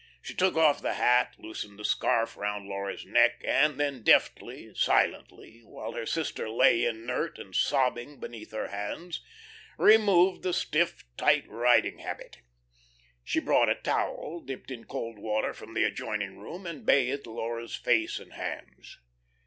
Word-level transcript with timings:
She 0.19 0.33
took 0.33 0.55
off 0.55 0.81
the 0.81 0.95
hat, 0.95 1.35
loosened 1.37 1.77
the 1.77 1.85
scarf 1.85 2.35
around 2.35 2.67
Laura's 2.67 3.05
neck, 3.05 3.39
and 3.45 3.79
then 3.79 4.01
deftly, 4.01 4.73
silently, 4.73 5.61
while 5.63 5.91
her 5.91 6.07
sister 6.07 6.49
lay 6.49 6.85
inert 6.85 7.37
and 7.37 7.53
sobbing 7.55 8.19
beneath 8.19 8.49
her 8.49 8.69
hands, 8.69 9.19
removed 9.77 10.41
the 10.41 10.53
stiff, 10.53 11.03
tight 11.17 11.47
riding 11.47 11.99
habit. 11.99 12.39
She 13.23 13.39
brought 13.39 13.69
a 13.69 13.75
towel 13.75 14.39
dipped 14.43 14.71
in 14.71 14.85
cold 14.85 15.19
water 15.19 15.53
from 15.53 15.75
the 15.75 15.83
adjoining 15.83 16.39
room 16.39 16.65
and 16.65 16.83
bathed 16.83 17.27
Laura's 17.27 17.75
face 17.75 18.17
and 18.17 18.33
hands. 18.33 18.97